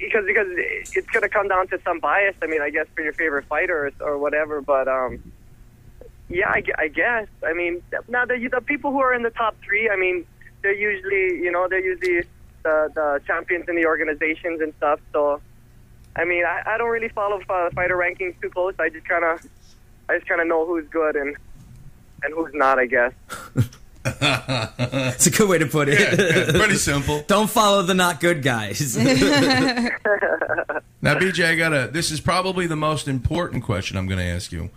because 0.00 0.24
because 0.26 0.46
it's 0.50 1.08
going 1.08 1.22
to 1.22 1.28
come 1.28 1.48
down 1.48 1.68
to 1.68 1.80
some 1.84 2.00
bias. 2.00 2.34
I 2.42 2.46
mean, 2.46 2.62
I 2.62 2.70
guess 2.70 2.86
for 2.94 3.02
your 3.02 3.12
favorite 3.12 3.46
fighters 3.46 3.92
or 4.00 4.18
whatever. 4.18 4.60
But 4.60 4.88
um, 4.88 5.32
yeah, 6.28 6.48
I, 6.48 6.62
I 6.78 6.88
guess. 6.88 7.28
I 7.44 7.52
mean, 7.52 7.82
now 8.08 8.24
the 8.24 8.48
the 8.48 8.60
people 8.60 8.90
who 8.90 9.00
are 9.00 9.14
in 9.14 9.22
the 9.22 9.30
top 9.30 9.56
three. 9.64 9.88
I 9.88 9.96
mean, 9.96 10.26
they're 10.62 10.74
usually 10.74 11.42
you 11.42 11.50
know 11.50 11.68
they're 11.68 11.84
usually 11.84 12.26
the 12.62 12.90
the 12.94 13.20
champions 13.26 13.68
in 13.68 13.76
the 13.76 13.86
organizations 13.86 14.60
and 14.60 14.74
stuff. 14.78 15.00
So, 15.12 15.40
I 16.16 16.24
mean, 16.24 16.44
I, 16.44 16.62
I 16.66 16.78
don't 16.78 16.90
really 16.90 17.08
follow 17.08 17.40
uh, 17.48 17.70
fighter 17.70 17.96
rankings 17.96 18.40
too 18.40 18.50
close. 18.50 18.74
I 18.78 18.88
just 18.88 19.06
kind 19.06 19.24
of 19.24 19.46
I 20.08 20.16
just 20.16 20.28
kind 20.28 20.40
of 20.40 20.46
know 20.46 20.66
who's 20.66 20.88
good 20.88 21.16
and 21.16 21.36
and 22.22 22.34
who's 22.34 22.52
not. 22.54 22.78
I 22.78 22.86
guess. 22.86 23.12
It's 25.16 25.26
a 25.26 25.30
good 25.30 25.48
way 25.48 25.58
to 25.58 25.66
put 25.66 25.88
it. 25.88 25.98
Yeah, 26.00 26.52
pretty 26.52 26.76
simple. 26.76 27.22
Don't 27.26 27.50
follow 27.50 27.82
the 27.82 27.94
not 27.94 28.20
good 28.20 28.42
guys. 28.42 28.96
Now, 31.02 31.14
BJ, 31.14 31.44
I 31.46 31.56
got 31.56 31.68
to. 31.70 31.88
This 31.92 32.10
is 32.10 32.20
probably 32.20 32.66
the 32.66 32.74
most 32.76 33.06
important 33.06 33.62
question 33.64 33.96
I'm 33.96 34.06
going 34.06 34.18
to 34.18 34.24
ask 34.24 34.50
you. 34.50 34.70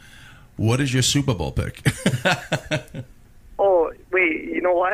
What 0.57 0.79
is 0.81 0.93
your 0.93 1.01
Super 1.01 1.33
Bowl 1.33 1.51
pick? 1.51 1.81
Oh 3.57 3.91
wait, 4.11 4.43
you 4.45 4.61
know 4.61 4.73
what? 4.73 4.93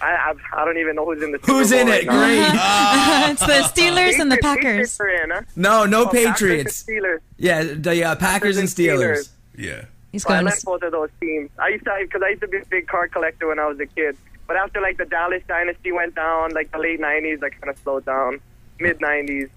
I 0.00 0.30
I've, 0.30 0.40
I 0.52 0.64
don't 0.64 0.78
even 0.78 0.96
know 0.96 1.04
who's 1.06 1.22
in 1.22 1.32
the 1.32 1.38
Super 1.38 1.52
Who's 1.52 1.70
Bowl 1.70 1.80
in 1.80 1.86
right 1.88 2.02
it? 2.02 2.06
now. 2.06 2.26
Great. 2.26 3.30
it's 3.32 3.40
the 3.74 3.80
Steelers 3.82 4.18
and 4.18 4.30
the 4.32 4.36
Packers. 4.38 4.96
Patriots 4.98 5.24
in, 5.24 5.30
huh? 5.30 5.42
No, 5.54 5.84
no 5.86 6.02
Oh, 6.02 6.04
Packers 6.06 6.18
and 6.22 6.34
Patriots. 6.36 6.82
Steelers. 6.84 7.18
Yeah, 7.38 7.62
the 7.62 8.04
uh, 8.04 8.16
Packers 8.16 8.56
and 8.58 8.68
Steelers. 8.68 9.28
yeah. 9.56 9.84
He's 10.12 10.24
Well, 10.24 10.34
I 10.36 10.40
going. 10.42 10.52
like 10.52 10.62
both 10.62 10.82
of 10.82 10.92
those 10.92 11.10
teams. 11.20 11.50
I 11.58 11.68
used 11.68 11.84
to 11.84 11.94
because 12.00 12.22
I 12.22 12.30
used 12.30 12.40
to 12.42 12.48
be 12.48 12.58
a 12.58 12.64
big 12.66 12.86
card 12.86 13.12
collector 13.12 13.48
when 13.48 13.58
I 13.58 13.66
was 13.66 13.78
a 13.80 13.86
kid. 13.86 14.16
But 14.46 14.56
after 14.56 14.80
like 14.80 14.96
the 14.96 15.04
Dallas 15.04 15.42
dynasty 15.48 15.92
went 15.92 16.14
down, 16.14 16.52
like 16.52 16.70
the 16.72 16.78
late 16.78 17.00
'90s, 17.00 17.42
I 17.42 17.50
kind 17.50 17.68
of 17.68 17.78
slowed 17.82 18.04
down. 18.06 18.40
Mid 18.78 18.98
'90s. 19.00 19.50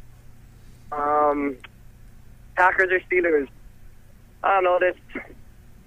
Um, 0.92 1.58
Packers 2.56 2.90
or 2.92 3.00
Steelers? 3.02 3.48
I 4.44 4.56
don't 4.56 4.64
know. 4.64 4.80
This 4.80 4.96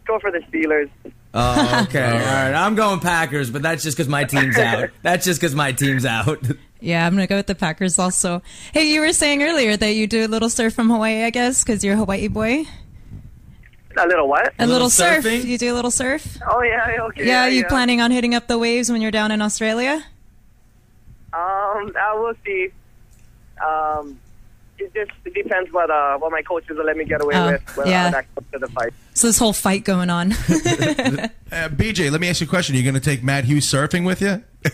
go 0.07 0.19
for 0.19 0.31
the 0.31 0.38
Steelers. 0.50 0.90
Oh, 1.35 1.85
okay. 1.88 2.04
All 2.04 2.19
right. 2.19 2.52
I'm 2.54 2.75
going 2.75 3.00
Packers, 3.00 3.50
but 3.50 3.62
that's 3.62 3.83
just 3.83 3.97
because 3.97 4.09
my 4.16 4.25
team's 4.25 4.57
out. 4.59 4.90
That's 5.02 5.25
just 5.25 5.40
because 5.40 5.54
my 5.54 5.73
team's 5.73 6.04
out. 6.04 6.38
Yeah, 6.81 7.07
I'm 7.07 7.14
gonna 7.14 7.26
go 7.26 7.37
with 7.37 7.47
the 7.47 7.54
Packers 7.54 7.99
also. 7.99 8.42
Hey, 8.73 8.92
you 8.92 9.00
were 9.00 9.12
saying 9.12 9.42
earlier 9.42 9.76
that 9.76 9.92
you 9.95 10.07
do 10.07 10.26
a 10.26 10.28
little 10.28 10.50
surf 10.50 10.75
from 10.75 10.90
Hawaii, 10.90 11.23
I 11.25 11.31
guess, 11.31 11.62
because 11.64 11.83
you're 11.85 11.95
a 11.95 11.99
Hawaii 11.99 12.28
boy. 12.28 12.64
A 13.97 14.07
little 14.07 14.29
what? 14.29 14.53
A 14.59 14.67
little 14.67 14.73
little, 14.75 14.91
surf. 14.91 15.25
surfing? 15.25 15.45
You 15.45 15.59
do 15.59 15.73
a 15.73 15.77
little 15.77 15.91
surf. 15.91 16.39
Oh 16.49 16.63
yeah, 16.63 16.97
okay. 17.09 17.27
Yeah, 17.27 17.45
are 17.47 17.51
you 17.51 17.65
planning 17.67 18.01
on 18.01 18.11
hitting 18.11 18.35
up 18.35 18.47
the 18.49 18.59
waves 18.59 18.91
when 18.91 19.01
you're 19.03 19.11
down 19.11 19.31
in 19.31 19.41
Australia? 19.43 20.05
Um, 21.33 21.93
I 21.97 22.15
will 22.15 22.35
see. 22.45 22.69
Um, 23.65 24.19
it 24.79 24.93
just 24.95 25.13
it 25.25 25.35
depends 25.35 25.71
what 25.73 25.91
uh 25.91 26.19
what 26.19 26.33
my 26.33 26.43
coaches 26.43 26.77
will 26.77 26.85
let 26.85 26.97
me 26.97 27.05
get 27.05 27.23
away 27.23 27.35
Oh, 27.37 27.53
with 27.53 27.77
when 27.77 27.87
yeah. 27.87 28.11
that 28.11 28.27
comes 28.35 28.47
to 28.53 28.59
the 28.59 28.69
fight. 28.69 28.93
So 29.15 29.27
this 29.29 29.39
whole 29.39 29.53
fight 29.53 29.85
going 29.85 30.11
on. 30.11 30.33
Uh, 31.53 31.69
BJ, 31.69 32.11
let 32.11 32.19
me 32.19 32.31
ask 32.31 32.41
you 32.41 32.47
a 32.47 32.49
question. 32.49 32.75
Are 32.75 32.79
you 32.79 32.83
going 32.83 32.95
to 32.95 33.01
take 33.01 33.23
Matt 33.23 33.45
Hughes 33.45 33.71
surfing 33.71 34.07
with 34.07 34.23
you? 34.23 34.43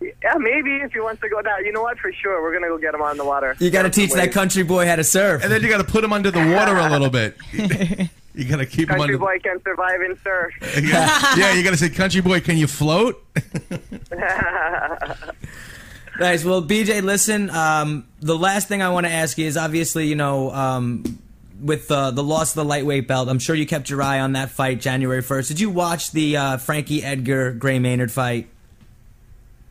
Yeah, 0.00 0.34
maybe 0.38 0.76
if 0.76 0.92
he 0.92 1.00
wants 1.00 1.20
to 1.20 1.28
go 1.28 1.42
down. 1.42 1.64
You 1.64 1.72
know 1.72 1.82
what? 1.82 1.98
For 1.98 2.12
sure, 2.12 2.42
we're 2.42 2.52
gonna 2.52 2.68
go 2.68 2.78
get 2.78 2.94
him 2.94 3.02
on 3.02 3.16
the 3.16 3.24
water. 3.24 3.54
You 3.58 3.70
got 3.70 3.82
to 3.82 3.90
teach 3.90 4.12
that 4.12 4.32
country 4.32 4.62
boy 4.62 4.86
how 4.86 4.96
to 4.96 5.04
surf. 5.04 5.42
And 5.42 5.52
then 5.52 5.62
you 5.62 5.68
got 5.68 5.78
to 5.78 5.84
put 5.84 6.02
him 6.02 6.12
under 6.12 6.30
the 6.30 6.54
water 6.54 6.76
a 6.76 6.88
little 6.88 7.10
bit. 7.10 7.36
you 7.52 8.44
got 8.44 8.56
to 8.56 8.66
keep 8.66 8.90
him 8.90 8.96
Country 8.96 9.18
boy 9.18 9.38
can 9.40 9.62
survive 9.62 10.00
in 10.00 10.18
surf. 10.22 10.54
yeah, 10.82 11.36
yeah, 11.36 11.52
you 11.52 11.62
got 11.62 11.70
to 11.70 11.76
say, 11.76 11.90
"Country 11.90 12.20
boy, 12.20 12.40
can 12.40 12.56
you 12.56 12.66
float?" 12.66 13.22
Nice. 16.18 16.44
Well, 16.44 16.62
BJ, 16.62 17.02
listen. 17.02 17.48
Um, 17.48 18.06
the 18.20 18.36
last 18.36 18.68
thing 18.68 18.82
I 18.82 18.90
want 18.90 19.06
to 19.06 19.12
ask 19.12 19.38
you 19.38 19.46
is 19.46 19.56
obviously, 19.56 20.06
you 20.06 20.16
know, 20.16 20.50
um, 20.50 21.18
with 21.62 21.90
uh, 21.90 22.10
the 22.10 22.22
loss 22.22 22.50
of 22.50 22.56
the 22.56 22.64
lightweight 22.66 23.08
belt, 23.08 23.30
I'm 23.30 23.38
sure 23.38 23.56
you 23.56 23.66
kept 23.66 23.88
your 23.88 24.02
eye 24.02 24.20
on 24.20 24.32
that 24.32 24.50
fight 24.50 24.82
January 24.82 25.22
1st. 25.22 25.48
Did 25.48 25.60
you 25.60 25.70
watch 25.70 26.10
the 26.12 26.36
uh, 26.36 26.56
Frankie 26.58 27.02
Edgar 27.02 27.52
Gray 27.52 27.78
Maynard 27.78 28.12
fight? 28.12 28.48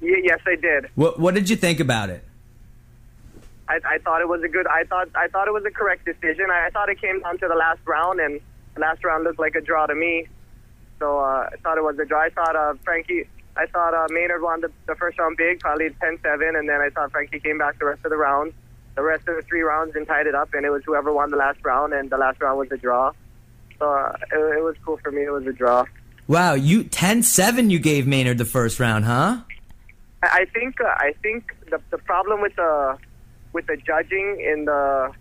Ye- 0.01 0.21
yes, 0.23 0.39
I 0.45 0.55
did. 0.55 0.89
What 0.95 1.19
What 1.19 1.33
did 1.35 1.49
you 1.49 1.55
think 1.55 1.79
about 1.79 2.09
it? 2.09 2.23
I, 3.67 3.79
I 3.85 3.97
thought 3.99 4.21
it 4.21 4.27
was 4.27 4.41
a 4.43 4.47
good. 4.47 4.65
I 4.67 4.83
thought 4.85 5.09
I 5.15 5.27
thought 5.27 5.47
it 5.47 5.53
was 5.53 5.63
a 5.65 5.71
correct 5.71 6.05
decision. 6.05 6.49
I, 6.49 6.67
I 6.67 6.69
thought 6.71 6.89
it 6.89 6.99
came 6.99 7.21
down 7.21 7.37
to 7.39 7.47
the 7.47 7.55
last 7.55 7.79
round, 7.85 8.19
and 8.19 8.41
the 8.73 8.81
last 8.81 9.03
round 9.03 9.23
looked 9.25 9.39
like 9.39 9.55
a 9.55 9.61
draw 9.61 9.85
to 9.85 9.95
me. 9.95 10.27
So 10.97 11.19
uh, 11.19 11.49
I 11.53 11.55
thought 11.63 11.77
it 11.77 11.83
was 11.83 11.97
a 11.99 12.05
draw. 12.05 12.21
I 12.21 12.29
thought 12.29 12.55
uh, 12.55 12.73
Frankie. 12.83 13.27
I 13.55 13.65
thought 13.65 13.93
uh, 13.93 14.07
Maynard 14.09 14.41
won 14.41 14.61
the, 14.61 14.71
the 14.87 14.95
first 14.95 15.19
round 15.19 15.35
big, 15.35 15.59
probably 15.59 15.89
10-7, 15.89 16.57
and 16.57 16.69
then 16.69 16.79
I 16.79 16.89
thought 16.89 17.11
Frankie 17.11 17.41
came 17.41 17.57
back 17.57 17.77
the 17.77 17.85
rest 17.85 18.05
of 18.05 18.11
the 18.11 18.15
round, 18.15 18.53
the 18.95 19.01
rest 19.01 19.27
of 19.27 19.35
the 19.35 19.41
three 19.41 19.61
rounds, 19.61 19.97
and 19.97 20.07
tied 20.07 20.27
it 20.27 20.35
up. 20.35 20.53
And 20.53 20.65
it 20.65 20.69
was 20.69 20.81
whoever 20.85 21.11
won 21.11 21.29
the 21.29 21.35
last 21.35 21.59
round, 21.63 21.91
and 21.91 22.09
the 22.09 22.17
last 22.17 22.39
round 22.41 22.57
was 22.57 22.71
a 22.71 22.77
draw. 22.77 23.11
So 23.77 23.89
uh, 23.91 24.15
it, 24.31 24.59
it 24.59 24.63
was 24.63 24.75
cool 24.85 24.97
for 25.03 25.11
me. 25.11 25.23
It 25.23 25.31
was 25.31 25.45
a 25.45 25.51
draw. 25.51 25.83
Wow, 26.27 26.53
you 26.53 26.85
10-7 26.85 27.69
you 27.69 27.79
gave 27.79 28.07
Maynard 28.07 28.37
the 28.37 28.45
first 28.45 28.79
round, 28.79 29.03
huh? 29.05 29.41
I 30.21 30.45
think 30.53 30.81
uh, 30.81 30.85
I 30.85 31.13
think 31.21 31.55
the 31.69 31.81
the 31.91 31.97
problem 31.97 32.41
with 32.41 32.55
the 32.55 32.97
with 33.53 33.67
the 33.67 33.77
judging 33.77 34.39
in 34.39 34.65
the 34.65 35.11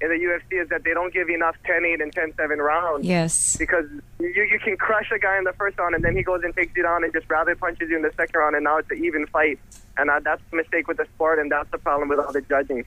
in 0.00 0.08
the 0.08 0.14
UFC 0.14 0.62
is 0.62 0.68
that 0.68 0.84
they 0.84 0.94
don't 0.94 1.12
give 1.12 1.28
enough 1.28 1.56
10-8 1.64 2.00
and 2.00 2.14
10-7 2.14 2.58
rounds. 2.58 3.04
yes. 3.04 3.56
because 3.56 3.86
you 4.20 4.28
you 4.28 4.58
can 4.60 4.76
crush 4.76 5.10
a 5.10 5.18
guy 5.18 5.36
in 5.38 5.44
the 5.44 5.52
first 5.54 5.76
round 5.78 5.94
and 5.94 6.04
then 6.04 6.16
he 6.16 6.22
goes 6.22 6.42
and 6.44 6.54
takes 6.54 6.74
you 6.76 6.84
down 6.84 7.02
and 7.02 7.12
just 7.12 7.28
rabbit 7.28 7.58
punches 7.58 7.90
you 7.90 7.96
in 7.96 8.02
the 8.02 8.12
second 8.16 8.38
round 8.38 8.54
and 8.54 8.64
now 8.64 8.78
it's 8.78 8.90
an 8.90 9.04
even 9.04 9.26
fight 9.26 9.58
and 9.96 10.08
uh, 10.08 10.20
that's 10.20 10.42
the 10.50 10.56
mistake 10.56 10.86
with 10.86 10.98
the 10.98 11.04
sport 11.16 11.38
and 11.38 11.50
that's 11.50 11.70
the 11.70 11.78
problem 11.78 12.08
with 12.08 12.18
all 12.18 12.32
the 12.32 12.42
judging. 12.42 12.84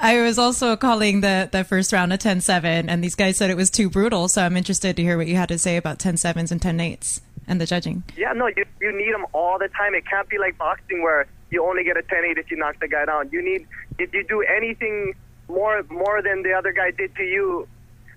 I 0.00 0.20
was 0.20 0.38
also 0.38 0.76
calling 0.76 1.20
the, 1.22 1.48
the 1.50 1.64
first 1.64 1.92
round 1.92 2.12
a 2.12 2.18
10-7, 2.18 2.84
and 2.86 3.02
these 3.02 3.16
guys 3.16 3.36
said 3.36 3.50
it 3.50 3.56
was 3.56 3.68
too 3.68 3.90
brutal, 3.90 4.28
so 4.28 4.42
I'm 4.42 4.56
interested 4.56 4.94
to 4.94 5.02
hear 5.02 5.16
what 5.16 5.26
you 5.26 5.34
had 5.34 5.48
to 5.48 5.58
say 5.58 5.76
about 5.76 5.98
10-7s 5.98 6.52
and 6.52 6.60
10-8s 6.60 7.20
and 7.48 7.60
the 7.60 7.66
judging. 7.66 8.04
Yeah, 8.16 8.32
no, 8.34 8.46
you 8.46 8.64
you 8.80 8.96
need 8.96 9.12
them 9.12 9.26
all 9.32 9.58
the 9.58 9.68
time. 9.68 9.94
It 9.94 10.06
can't 10.06 10.28
be 10.28 10.38
like 10.38 10.56
boxing 10.58 11.02
where 11.02 11.26
you 11.50 11.64
only 11.64 11.82
get 11.82 11.96
a 11.96 12.02
10-8 12.02 12.38
if 12.38 12.50
you 12.50 12.58
knock 12.58 12.78
the 12.78 12.88
guy 12.88 13.06
down. 13.06 13.30
You 13.32 13.42
need 13.42 13.66
if 13.98 14.12
you 14.12 14.22
do 14.22 14.42
anything 14.42 15.14
more 15.48 15.82
more 15.90 16.22
than 16.22 16.42
the 16.42 16.52
other 16.52 16.72
guy 16.72 16.92
did 16.92 17.16
to 17.16 17.24
you. 17.24 17.66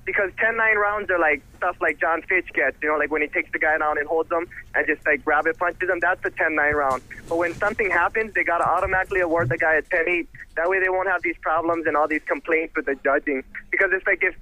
Because 0.04 0.32
10-9 0.32 0.58
rounds 0.78 1.12
are 1.12 1.20
like 1.20 1.44
stuff 1.58 1.78
like 1.80 2.00
Jon 2.00 2.24
Fitch 2.24 2.52
gets, 2.54 2.76
you 2.82 2.90
know, 2.90 2.98
like 2.98 3.12
when 3.12 3.22
he 3.22 3.28
takes 3.28 3.52
the 3.52 3.60
guy 3.60 3.78
down 3.78 4.00
and 4.00 4.08
holds 4.08 4.32
him 4.32 4.48
and 4.74 4.88
just 4.88 5.06
like 5.06 5.22
rabbit 5.28 5.60
punches 5.60 5.88
him, 5.88 6.00
that's 6.02 6.26
a 6.26 6.32
10-9 6.32 6.74
round. 6.74 7.04
But 7.30 7.38
when 7.38 7.54
something 7.54 7.88
happens, 7.88 8.34
they 8.34 8.44
got 8.44 8.58
to 8.58 8.68
automatically 8.68 9.20
award 9.20 9.50
the 9.50 9.60
guy 9.60 9.76
a 9.76 9.84
10-8. 9.84 10.26
That 10.56 10.68
way 10.72 10.80
they 10.80 10.90
won't 10.90 11.08
have 11.08 11.22
these 11.22 11.38
problems 11.42 11.86
and 11.86 11.96
all 11.96 12.08
these 12.08 12.24
complaints 12.26 12.76
with 12.76 12.88
the 12.88 12.96
judging. 13.04 13.44
Because 13.70 13.92
it's 13.94 14.06
like 14.08 14.24
if, 14.24 14.34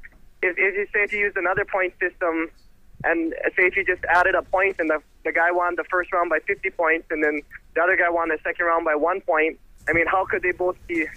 if, 0.42 0.58
if 0.58 0.76
you 0.76 0.88
say 0.94 1.04
if 1.04 1.12
you 1.12 1.20
use 1.20 1.34
another 1.36 1.66
point 1.66 1.94
system 2.00 2.50
and 3.04 3.34
say 3.56 3.64
if 3.64 3.76
you 3.76 3.86
just 3.86 4.04
added 4.06 4.36
up 4.36 4.50
points 4.52 4.80
and 4.80 4.90
the, 4.90 5.02
the 5.24 5.32
guy 5.32 5.52
won 5.52 5.76
the 5.76 5.84
first 5.86 6.12
round 6.12 6.30
by 6.30 6.40
50 6.40 6.70
points 6.72 7.08
and 7.10 7.24
then 7.24 7.42
the 7.76 7.82
other 7.82 7.96
guy 7.96 8.10
won 8.10 8.30
the 8.30 8.38
second 8.44 8.66
round 8.66 8.86
by 8.86 8.96
one 8.96 9.22
point, 9.22 9.60
I 9.88 9.94
mean, 9.94 10.08
how 10.08 10.26
could 10.26 10.42
they 10.42 10.52
both 10.52 10.76
be, 10.88 11.08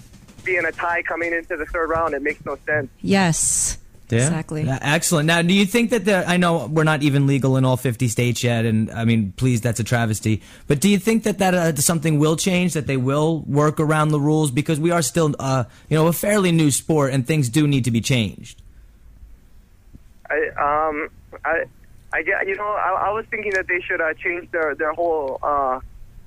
be 0.45 0.57
in 0.57 0.65
a 0.65 0.73
tie 0.73 1.03
coming 1.03 1.33
into 1.33 1.57
the 1.57 1.67
third 1.67 1.91
round? 1.91 2.15
It 2.15 2.23
makes 2.23 2.45
no 2.45 2.57
sense. 2.67 2.89
Yes. 3.01 3.79
Exactly. 4.17 4.63
Yeah, 4.65 4.79
excellent. 4.83 5.27
Now, 5.27 5.43
do 5.43 5.55
you 5.55 5.65
think 5.65 5.91
that 5.91 6.05
the 6.05 6.29
I 6.29 6.37
know 6.37 6.67
we're 6.67 6.85
not 6.85 7.03
even 7.03 7.27
legal 7.27 7.57
in 7.57 7.65
all 7.65 7.77
50 7.77 8.09
states 8.09 8.45
yet 8.45 8.65
and 8.65 8.91
I 8.91 9.05
mean, 9.05 9.33
please 9.37 9.61
that's 9.61 9.81
a 9.81 9.85
travesty. 9.85 10.43
But 10.67 10.81
do 10.81 10.89
you 10.89 10.99
think 10.99 11.25
that 11.25 11.39
that 11.39 11.55
uh, 11.55 11.75
something 11.77 12.19
will 12.19 12.37
change 12.37 12.75
that 12.75 12.87
they 12.87 12.97
will 12.97 13.41
work 13.47 13.81
around 13.81 14.11
the 14.11 14.21
rules 14.21 14.51
because 14.51 14.79
we 14.79 14.91
are 14.91 15.03
still 15.03 15.35
uh, 15.39 15.65
you 15.89 15.97
know, 15.97 16.09
a 16.09 16.13
fairly 16.13 16.53
new 16.53 16.71
sport 16.71 17.13
and 17.13 17.27
things 17.27 17.49
do 17.49 17.67
need 17.67 17.85
to 17.85 17.91
be 17.91 18.01
changed. 18.01 18.61
I 20.29 20.89
um 20.89 21.09
I 21.45 21.65
I 22.13 22.23
get 22.23 22.47
you 22.47 22.57
know 22.57 22.65
I, 22.65 23.09
I 23.09 23.11
was 23.11 23.25
thinking 23.31 23.53
that 23.53 23.67
they 23.69 23.81
should 23.81 24.01
uh, 24.01 24.15
change 24.15 24.51
their 24.51 24.75
their 24.75 24.93
whole 24.93 25.39
uh 25.43 25.81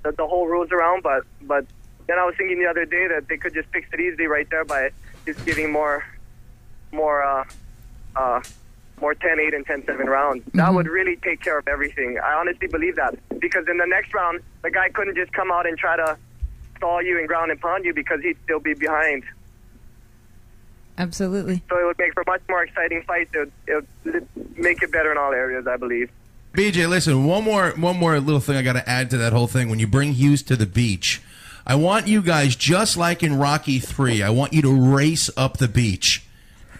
the, 0.03 0.11
the 0.11 0.27
whole 0.27 0.47
rules 0.47 0.71
around, 0.71 1.03
but 1.03 1.23
but 1.41 1.65
then 2.07 2.19
I 2.19 2.25
was 2.25 2.35
thinking 2.37 2.59
the 2.59 2.67
other 2.67 2.85
day 2.85 3.07
that 3.07 3.27
they 3.27 3.37
could 3.37 3.53
just 3.53 3.69
fix 3.69 3.87
it 3.91 3.99
easily 3.99 4.27
right 4.27 4.47
there 4.49 4.65
by 4.65 4.91
just 5.25 5.43
giving 5.45 5.71
more 5.71 6.05
more 6.91 7.23
uh 7.23 7.43
uh 8.15 8.41
more 9.01 9.13
10-8 9.13 9.53
and 9.53 9.67
10-7 9.67 10.05
rounds. 10.05 10.41
That 10.53 10.73
would 10.73 10.87
really 10.87 11.17
take 11.17 11.41
care 11.41 11.57
of 11.57 11.67
everything. 11.67 12.17
I 12.17 12.35
honestly 12.35 12.69
believe 12.69 12.95
that 12.95 13.13
because 13.41 13.67
in 13.67 13.77
the 13.77 13.85
next 13.85 14.13
round 14.13 14.39
the 14.61 14.71
guy 14.71 14.87
couldn't 14.89 15.15
just 15.15 15.33
come 15.33 15.51
out 15.51 15.67
and 15.67 15.77
try 15.77 15.97
to 15.97 16.17
stall 16.77 17.01
you 17.01 17.19
and 17.19 17.27
ground 17.27 17.51
and 17.51 17.59
pound 17.59 17.83
you 17.83 17.93
because 17.93 18.21
he'd 18.21 18.37
still 18.43 18.59
be 18.59 18.73
behind. 18.73 19.23
Absolutely. 20.97 21.61
So 21.69 21.77
it 21.79 21.85
would 21.85 21.97
make 21.97 22.13
for 22.13 22.21
a 22.21 22.25
much 22.25 22.41
more 22.47 22.63
exciting 22.63 23.01
fight. 23.03 23.27
It 23.33 23.37
would, 23.39 23.51
it 23.67 23.87
would 24.35 24.57
make 24.57 24.81
it 24.81 24.91
better 24.91 25.11
in 25.11 25.17
all 25.17 25.33
areas, 25.33 25.67
I 25.67 25.77
believe. 25.77 26.09
BJ, 26.53 26.87
listen, 26.87 27.25
one 27.25 27.43
more 27.43 27.71
one 27.71 27.97
more 27.97 28.17
little 28.21 28.39
thing 28.39 28.55
I 28.55 28.61
got 28.61 28.73
to 28.73 28.89
add 28.89 29.09
to 29.09 29.17
that 29.17 29.33
whole 29.33 29.47
thing. 29.47 29.67
When 29.69 29.79
you 29.79 29.87
bring 29.87 30.13
Hughes 30.13 30.41
to 30.43 30.55
the 30.55 30.65
beach, 30.65 31.21
I 31.67 31.75
want 31.75 32.07
you 32.07 32.21
guys 32.21 32.55
just 32.55 32.95
like 32.95 33.23
in 33.23 33.37
Rocky 33.37 33.79
3, 33.79 34.23
I 34.23 34.29
want 34.29 34.53
you 34.53 34.61
to 34.61 34.73
race 34.95 35.29
up 35.35 35.57
the 35.57 35.67
beach 35.67 36.23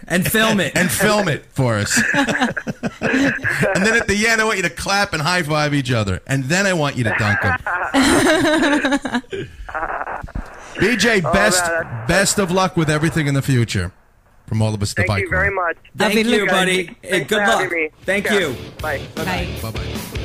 And 0.08 0.26
film 0.26 0.60
it. 0.62 0.78
and 0.78 0.90
film 0.90 1.28
it 1.28 1.46
for 1.48 1.76
us. 1.76 2.02
and 2.14 3.86
then 3.86 3.96
at 3.96 4.08
the 4.08 4.26
end 4.30 4.40
I 4.40 4.46
want 4.46 4.58
you 4.58 4.64
to 4.64 4.70
clap 4.70 5.12
and 5.12 5.22
high 5.22 5.44
five 5.44 5.74
each 5.74 5.92
other. 5.92 6.22
And 6.26 6.46
then 6.46 6.66
I 6.66 6.72
want 6.74 6.96
you 6.96 7.04
to 7.04 7.16
dunk 7.20 7.42
them. 7.42 7.58
BJ, 10.76 11.22
oh, 11.26 11.34
best 11.34 11.66
man, 11.66 12.08
best 12.08 12.38
of 12.40 12.52
luck 12.52 12.78
with 12.78 12.90
everything 12.90 13.28
in 13.28 13.34
the 13.34 13.42
future. 13.42 13.92
From 14.48 14.62
all 14.62 14.74
of 14.74 14.82
us, 14.82 14.94
the 14.94 15.02
Thank 15.02 15.08
bike 15.10 15.24
you 15.24 15.30
very 15.30 15.54
much. 15.54 15.78
Thank 15.98 16.18
I'll 16.18 16.24
be 16.24 16.30
you, 16.30 16.36
looking. 16.40 16.48
buddy. 16.54 16.84
Thanks 16.86 17.00
Hey, 17.02 17.24
good 17.24 17.48
luck. 17.48 17.72
Thank 18.04 18.26
Yeah. 18.26 18.34
you. 18.40 18.56
Bye. 18.82 19.02
Bye. 19.16 19.48
Bye 19.62 19.72
bye. 19.72 20.22